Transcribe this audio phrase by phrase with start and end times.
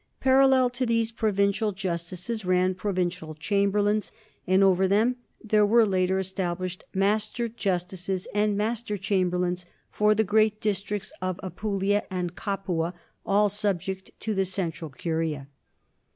[0.19, 4.11] Parallel to these provincial justices ran provincial chamberlains,
[4.47, 10.23] and over them there were later established master jus tices and master chamberlains for the
[10.23, 12.95] great districts of Apulia and Capua,
[13.27, 15.47] all subject to the central curia.